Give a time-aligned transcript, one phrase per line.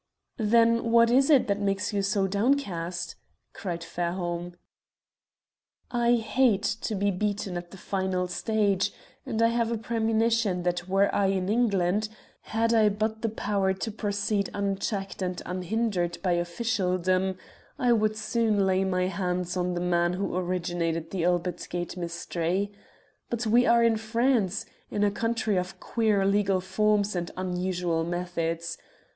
[0.39, 3.13] "Then what is it that makes you so downcast?"
[3.53, 4.55] cried Fairholme.
[5.91, 8.91] "I hate to be beaten at the final stage,
[9.27, 12.09] and I have a premonition that were I in England
[12.41, 17.37] had I but the power to proceed unchecked and unhindered by officialdom
[17.77, 22.71] I would soon lay my hands on the man who originated the Albert Gate mystery.
[23.29, 28.79] But we are in France in a country of queer legal forms and unusual methods.